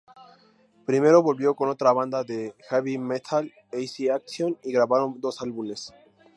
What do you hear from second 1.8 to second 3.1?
banda de Heavy